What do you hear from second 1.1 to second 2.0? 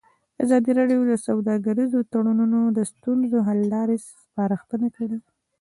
د سوداګریز